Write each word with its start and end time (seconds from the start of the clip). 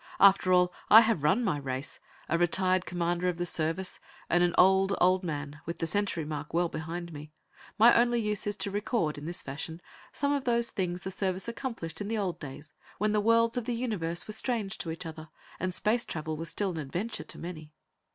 After 0.19 0.51
all, 0.51 0.73
I 0.89 1.01
have 1.01 1.21
run 1.21 1.43
my 1.43 1.59
race; 1.59 1.99
a 2.27 2.35
retired 2.35 2.87
commander 2.87 3.27
of 3.29 3.37
the 3.37 3.45
Service, 3.45 3.99
and 4.31 4.43
an 4.43 4.55
old, 4.57 4.95
old 4.99 5.23
man, 5.23 5.61
with 5.67 5.77
the 5.77 5.85
century 5.85 6.25
mark 6.25 6.55
well 6.55 6.69
behind 6.69 7.13
me, 7.13 7.31
my 7.77 7.93
only 7.95 8.19
use 8.19 8.47
is 8.47 8.57
to 8.57 8.71
record, 8.71 9.19
in 9.19 9.27
this 9.27 9.43
fashion, 9.43 9.79
some 10.11 10.33
of 10.33 10.43
those 10.43 10.71
things 10.71 11.01
the 11.01 11.11
Service 11.11 11.47
accomplished 11.47 12.01
in 12.01 12.07
the 12.07 12.17
old 12.17 12.39
days 12.39 12.73
when 12.97 13.11
the 13.11 13.21
worlds 13.21 13.57
of 13.57 13.65
the 13.65 13.75
Universe 13.75 14.25
were 14.27 14.33
strange 14.33 14.79
to 14.79 14.89
each 14.89 15.05
other, 15.05 15.29
and 15.59 15.71
space 15.71 16.03
travel 16.03 16.35
was 16.35 16.49
still 16.49 16.71
an 16.71 16.79
adventure 16.79 17.23
to 17.23 17.37
many. 17.37 17.71